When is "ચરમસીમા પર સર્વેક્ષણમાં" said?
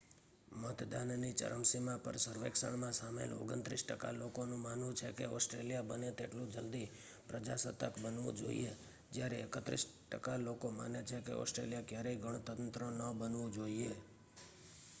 1.33-2.93